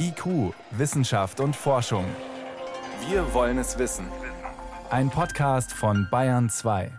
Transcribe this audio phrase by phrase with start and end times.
[0.00, 2.04] IQ, Wissenschaft und Forschung.
[3.08, 4.06] Wir wollen es wissen.
[4.90, 6.90] Ein Podcast von Bayern 2.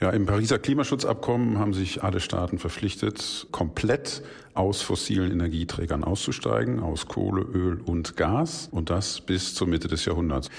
[0.00, 4.24] Ja, im Pariser Klimaschutzabkommen haben sich alle Staaten verpflichtet, komplett
[4.54, 10.04] aus fossilen Energieträgern auszusteigen, aus Kohle, Öl und Gas, und das bis zur Mitte des
[10.04, 10.50] Jahrhunderts.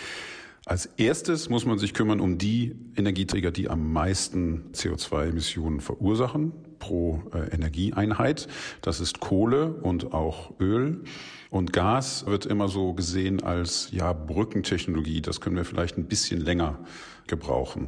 [0.65, 6.53] Als erstes muss man sich kümmern um die Energieträger, die am meisten CO2-Emissionen verursachen
[6.83, 8.49] pro äh, Energieeinheit.
[8.81, 11.05] Das ist Kohle und auch Öl.
[11.49, 15.21] Und Gas wird immer so gesehen als ja Brückentechnologie.
[15.21, 16.79] Das können wir vielleicht ein bisschen länger
[17.27, 17.87] gebrauchen.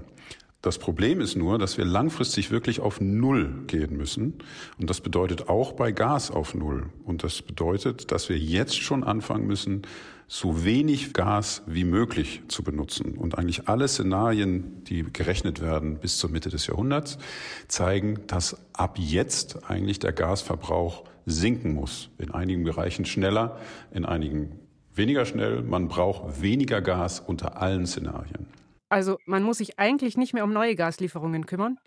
[0.65, 4.33] Das Problem ist nur, dass wir langfristig wirklich auf Null gehen müssen.
[4.79, 6.87] Und das bedeutet auch bei Gas auf Null.
[7.03, 9.83] Und das bedeutet, dass wir jetzt schon anfangen müssen,
[10.27, 13.15] so wenig Gas wie möglich zu benutzen.
[13.15, 17.19] Und eigentlich alle Szenarien, die gerechnet werden bis zur Mitte des Jahrhunderts,
[17.67, 22.09] zeigen, dass ab jetzt eigentlich der Gasverbrauch sinken muss.
[22.17, 23.59] In einigen Bereichen schneller,
[23.93, 24.59] in einigen
[24.95, 25.61] weniger schnell.
[25.61, 28.47] Man braucht weniger Gas unter allen Szenarien.
[28.89, 31.79] Also man muss sich eigentlich nicht mehr um neue Gaslieferungen kümmern?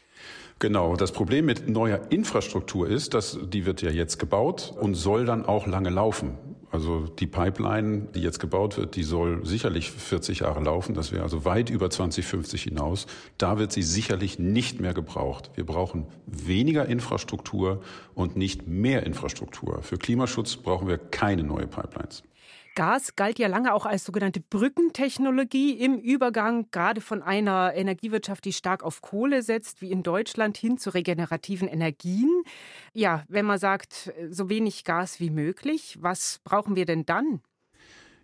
[0.59, 0.97] Genau.
[0.97, 5.47] Das Problem mit neuer Infrastruktur ist, dass die wird ja jetzt gebaut und soll dann
[5.47, 6.37] auch lange laufen.
[6.71, 10.95] Also die Pipeline, die jetzt gebaut wird, die soll sicherlich 40 Jahre laufen.
[10.95, 13.07] Das wäre also weit über 2050 hinaus.
[13.39, 15.51] Da wird sie sicherlich nicht mehr gebraucht.
[15.55, 17.81] Wir brauchen weniger Infrastruktur
[18.15, 19.83] und nicht mehr Infrastruktur.
[19.83, 22.23] Für Klimaschutz brauchen wir keine neue Pipelines.
[22.79, 28.53] Gas galt ja lange auch als sogenannte Brückentechnologie im Übergang gerade von einer Energiewirtschaft, die
[28.53, 32.31] stark auf Kohle setzt, wie in Deutschland, hin zu regenerativen Energien.
[32.93, 37.41] Ja, wenn man sagt, so wenig Gas wie möglich, was brauchen wir denn dann?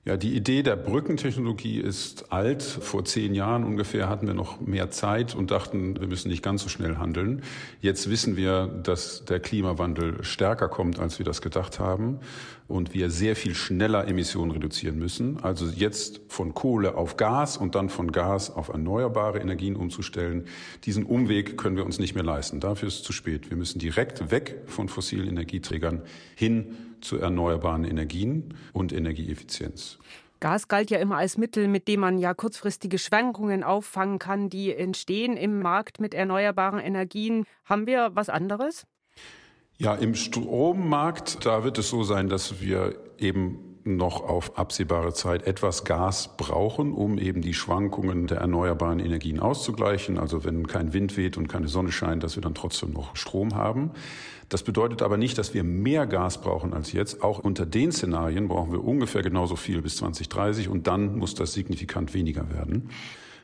[0.07, 2.63] Ja, die Idee der Brückentechnologie ist alt.
[2.63, 6.63] Vor zehn Jahren ungefähr hatten wir noch mehr Zeit und dachten, wir müssen nicht ganz
[6.63, 7.41] so schnell handeln.
[7.81, 12.19] Jetzt wissen wir, dass der Klimawandel stärker kommt, als wir das gedacht haben
[12.69, 15.43] und wir sehr viel schneller Emissionen reduzieren müssen.
[15.43, 20.45] Also jetzt von Kohle auf Gas und dann von Gas auf erneuerbare Energien umzustellen.
[20.85, 22.61] Diesen Umweg können wir uns nicht mehr leisten.
[22.61, 23.49] Dafür ist es zu spät.
[23.49, 26.03] Wir müssen direkt weg von fossilen Energieträgern
[26.37, 29.99] hin zu erneuerbaren Energien und Energieeffizienz.
[30.41, 34.75] Gas galt ja immer als Mittel, mit dem man ja kurzfristige Schwankungen auffangen kann, die
[34.75, 37.47] entstehen im Markt mit erneuerbaren Energien.
[37.65, 38.87] Haben wir was anderes?
[39.79, 45.47] Ja, im Strommarkt, da wird es so sein, dass wir eben noch auf absehbare Zeit
[45.47, 50.19] etwas Gas brauchen, um eben die Schwankungen der erneuerbaren Energien auszugleichen.
[50.19, 53.55] Also wenn kein Wind weht und keine Sonne scheint, dass wir dann trotzdem noch Strom
[53.55, 53.91] haben.
[54.49, 57.23] Das bedeutet aber nicht, dass wir mehr Gas brauchen als jetzt.
[57.23, 61.53] Auch unter den Szenarien brauchen wir ungefähr genauso viel bis 2030 und dann muss das
[61.53, 62.91] signifikant weniger werden.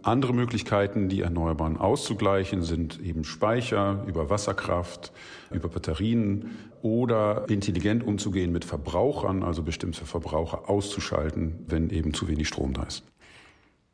[0.03, 5.13] Andere Möglichkeiten, die Erneuerbaren auszugleichen, sind eben Speicher über Wasserkraft,
[5.51, 12.49] über Batterien oder intelligent umzugehen mit Verbrauchern, also bestimmte Verbraucher auszuschalten, wenn eben zu wenig
[12.49, 13.05] Strom da ist.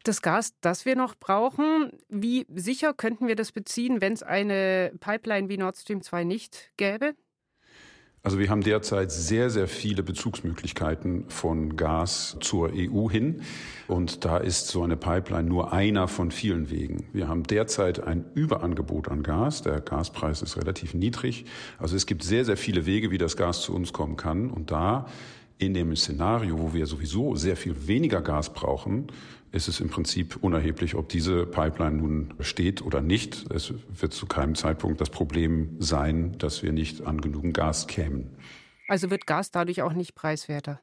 [0.04, 4.92] Das Gas, das wir noch brauchen, wie sicher könnten wir das beziehen, wenn es eine
[5.00, 7.14] Pipeline wie Nord Stream 2 nicht gäbe?
[8.26, 13.42] Also wir haben derzeit sehr, sehr viele Bezugsmöglichkeiten von Gas zur EU hin.
[13.86, 17.06] Und da ist so eine Pipeline nur einer von vielen Wegen.
[17.12, 19.62] Wir haben derzeit ein Überangebot an Gas.
[19.62, 21.44] Der Gaspreis ist relativ niedrig.
[21.78, 24.50] Also es gibt sehr, sehr viele Wege, wie das Gas zu uns kommen kann.
[24.50, 25.06] Und da
[25.58, 29.06] in dem Szenario, wo wir sowieso sehr viel weniger Gas brauchen,
[29.52, 33.50] ist es im Prinzip unerheblich, ob diese Pipeline nun steht oder nicht.
[33.50, 38.36] Es wird zu keinem Zeitpunkt das Problem sein, dass wir nicht an genügend Gas kämen.
[38.88, 40.80] Also wird Gas dadurch auch nicht preiswerter?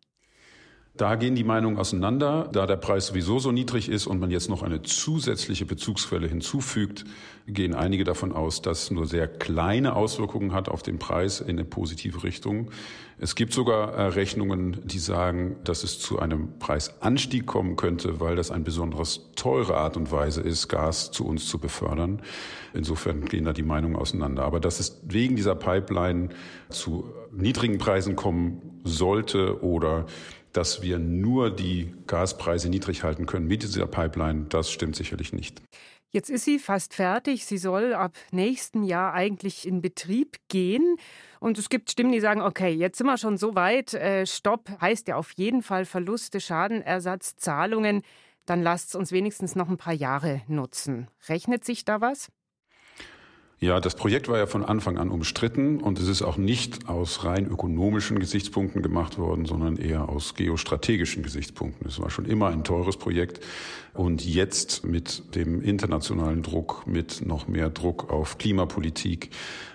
[0.96, 2.48] Da gehen die Meinungen auseinander.
[2.52, 7.04] Da der Preis sowieso so niedrig ist und man jetzt noch eine zusätzliche Bezugsquelle hinzufügt,
[7.48, 11.66] gehen einige davon aus, dass nur sehr kleine Auswirkungen hat auf den Preis in eine
[11.66, 12.70] positive Richtung.
[13.18, 18.36] Es gibt sogar äh, Rechnungen, die sagen, dass es zu einem Preisanstieg kommen könnte, weil
[18.36, 22.22] das eine besonders teure Art und Weise ist, Gas zu uns zu befördern.
[22.76, 24.44] Insofern gehen da die Meinungen auseinander.
[24.44, 26.30] Aber dass es wegen dieser Pipeline
[26.70, 30.06] zu niedrigen Preisen kommen sollte oder
[30.54, 35.62] dass wir nur die Gaspreise niedrig halten können mit dieser Pipeline, das stimmt sicherlich nicht.
[36.14, 37.44] Jetzt ist sie fast fertig.
[37.46, 40.98] Sie soll ab nächsten Jahr eigentlich in Betrieb gehen.
[41.40, 43.96] Und es gibt Stimmen, die sagen, okay, jetzt sind wir schon so weit.
[43.96, 48.04] Äh, Stopp heißt ja auf jeden Fall Verluste, Schadenersatz, Zahlungen.
[48.46, 51.08] Dann lasst es uns wenigstens noch ein paar Jahre nutzen.
[51.28, 52.30] Rechnet sich da was?
[53.64, 57.24] Ja, das Projekt war ja von Anfang an umstritten und es ist auch nicht aus
[57.24, 61.88] rein ökonomischen Gesichtspunkten gemacht worden, sondern eher aus geostrategischen Gesichtspunkten.
[61.88, 63.40] Es war schon immer ein teures Projekt
[63.94, 69.30] und jetzt mit dem internationalen Druck, mit noch mehr Druck auf Klimapolitik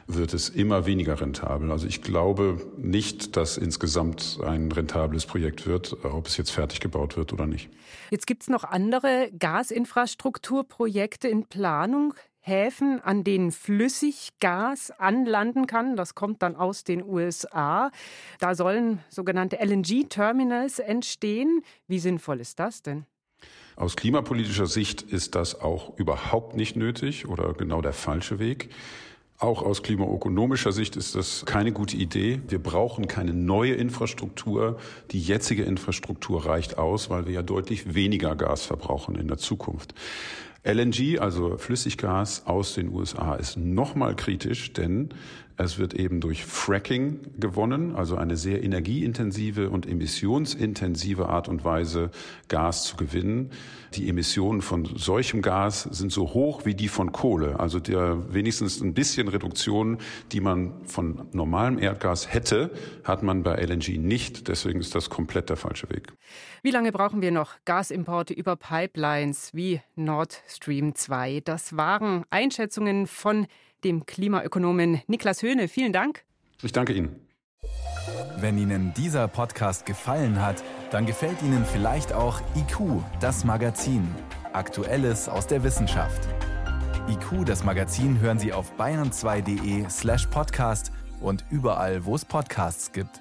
[0.06, 1.70] wird es immer weniger rentabel.
[1.70, 7.16] Also ich glaube nicht, dass insgesamt ein rentables Projekt wird, ob es jetzt fertig gebaut
[7.16, 7.70] wird oder nicht.
[8.10, 12.14] Jetzt gibt es noch andere Gasinfrastrukturprojekte in Planung.
[12.48, 15.96] Häfen, an denen Flüssiggas anlanden kann.
[15.96, 17.92] Das kommt dann aus den USA.
[18.40, 21.62] Da sollen sogenannte LNG-Terminals entstehen.
[21.86, 23.04] Wie sinnvoll ist das denn?
[23.76, 28.70] Aus klimapolitischer Sicht ist das auch überhaupt nicht nötig oder genau der falsche Weg.
[29.40, 32.40] Auch aus klimaökonomischer Sicht ist das keine gute Idee.
[32.48, 34.78] Wir brauchen keine neue Infrastruktur.
[35.12, 39.94] Die jetzige Infrastruktur reicht aus, weil wir ja deutlich weniger Gas verbrauchen in der Zukunft.
[40.64, 45.10] LNG, also Flüssiggas aus den USA, ist nochmal kritisch, denn
[45.60, 52.12] es wird eben durch Fracking gewonnen, also eine sehr energieintensive und emissionsintensive Art und Weise,
[52.46, 53.50] Gas zu gewinnen.
[53.94, 57.58] Die Emissionen von solchem Gas sind so hoch wie die von Kohle.
[57.58, 59.98] Also der wenigstens ein bisschen Reduktion,
[60.30, 62.70] die man von normalem Erdgas hätte,
[63.02, 64.46] hat man bei LNG nicht.
[64.46, 66.12] Deswegen ist das komplett der falsche Weg.
[66.62, 71.42] Wie lange brauchen wir noch Gasimporte über Pipelines wie Nord Stream 2?
[71.44, 73.46] Das waren Einschätzungen von
[73.84, 75.68] dem Klimaökonomen Niklas Höhne.
[75.68, 76.24] Vielen Dank.
[76.62, 77.28] Ich danke Ihnen.
[78.36, 84.06] Wenn Ihnen dieser Podcast gefallen hat, dann gefällt Ihnen vielleicht auch IQ, das Magazin.
[84.52, 86.28] Aktuelles aus der Wissenschaft.
[87.08, 93.20] IQ, das Magazin, hören Sie auf bayern2.de slash podcast und überall, wo es Podcasts gibt.